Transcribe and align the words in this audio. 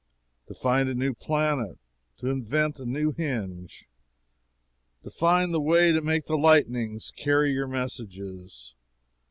To 0.47 0.55
find 0.55 0.89
a 0.89 0.95
new 0.95 1.13
planet, 1.13 1.77
to 2.17 2.25
invent 2.31 2.79
a 2.79 2.85
new 2.87 3.11
hinge, 3.11 3.85
to 5.03 5.11
find 5.11 5.53
the 5.53 5.61
way 5.61 5.91
to 5.91 6.01
make 6.01 6.25
the 6.25 6.39
lightnings 6.39 7.11
carry 7.15 7.51
your 7.51 7.67
messages. 7.67 8.73